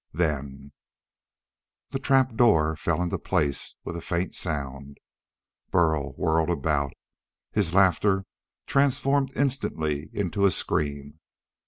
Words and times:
Then 0.15 0.71
The 1.89 1.99
trap 1.99 2.33
door 2.33 2.75
fell 2.75 3.03
into 3.03 3.19
place 3.19 3.75
with 3.83 3.95
a 3.95 4.01
faint 4.01 4.33
sound. 4.33 4.97
Burl 5.69 6.13
whirled 6.13 6.49
about, 6.49 6.93
his 7.51 7.75
laughter 7.75 8.25
transformed 8.65 9.37
instantly 9.37 10.09
into 10.11 10.43
a 10.43 10.49
scream. 10.49 11.19